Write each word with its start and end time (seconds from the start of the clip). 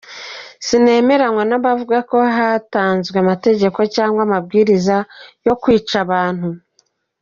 Sinemeranywa 0.65 1.43
n’abavuga 1.49 1.97
ko 2.09 2.17
hatanzwe 2.37 3.15
amategeko 3.23 3.79
cyangwa 3.95 4.19
amabwiriza 4.27 4.97
yo 5.45 5.53
kwica 5.61 5.95
abantu. 6.05 6.49